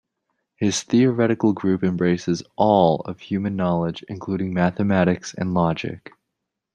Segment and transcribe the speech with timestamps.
[0.55, 6.13] His theoretical group embraces "all" of human knowledge, including mathematics and logic.